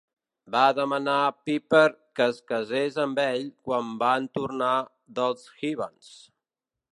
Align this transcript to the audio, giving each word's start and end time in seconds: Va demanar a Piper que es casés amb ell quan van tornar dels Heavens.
Va 0.53 0.61
demanar 0.77 1.17
a 1.25 1.33
Piper 1.49 1.81
que 2.19 2.27
es 2.33 2.39
casés 2.53 2.97
amb 3.03 3.21
ell 3.25 3.45
quan 3.69 3.93
van 4.05 4.27
tornar 4.39 4.73
dels 5.21 5.47
Heavens. 5.61 6.11